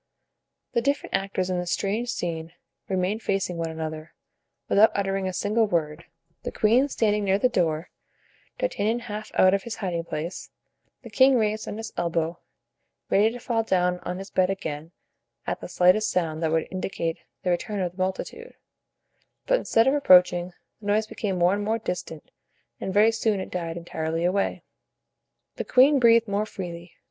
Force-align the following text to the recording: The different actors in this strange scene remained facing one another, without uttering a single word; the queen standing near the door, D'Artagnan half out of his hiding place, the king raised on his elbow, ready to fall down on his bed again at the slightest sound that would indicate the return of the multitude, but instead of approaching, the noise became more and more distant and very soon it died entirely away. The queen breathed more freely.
The 0.73 0.81
different 0.81 1.13
actors 1.13 1.51
in 1.51 1.59
this 1.59 1.71
strange 1.73 2.09
scene 2.11 2.53
remained 2.89 3.21
facing 3.21 3.57
one 3.57 3.69
another, 3.69 4.15
without 4.67 4.89
uttering 4.95 5.27
a 5.27 5.31
single 5.31 5.67
word; 5.67 6.05
the 6.41 6.51
queen 6.51 6.87
standing 6.89 7.23
near 7.23 7.37
the 7.37 7.47
door, 7.47 7.91
D'Artagnan 8.57 9.01
half 9.01 9.29
out 9.35 9.53
of 9.53 9.61
his 9.61 9.75
hiding 9.75 10.03
place, 10.05 10.49
the 11.03 11.11
king 11.11 11.35
raised 11.37 11.67
on 11.67 11.77
his 11.77 11.93
elbow, 11.97 12.39
ready 13.11 13.29
to 13.29 13.37
fall 13.39 13.61
down 13.61 13.99
on 13.99 14.17
his 14.17 14.31
bed 14.31 14.49
again 14.49 14.91
at 15.45 15.61
the 15.61 15.69
slightest 15.69 16.09
sound 16.09 16.41
that 16.41 16.49
would 16.51 16.67
indicate 16.71 17.19
the 17.43 17.51
return 17.51 17.79
of 17.79 17.91
the 17.91 17.99
multitude, 18.01 18.55
but 19.45 19.59
instead 19.59 19.85
of 19.85 19.93
approaching, 19.93 20.51
the 20.79 20.87
noise 20.87 21.05
became 21.05 21.37
more 21.37 21.53
and 21.53 21.63
more 21.63 21.77
distant 21.77 22.31
and 22.79 22.91
very 22.91 23.11
soon 23.11 23.39
it 23.39 23.51
died 23.51 23.77
entirely 23.77 24.25
away. 24.25 24.63
The 25.57 25.63
queen 25.63 25.99
breathed 25.99 26.27
more 26.27 26.47
freely. 26.47 26.95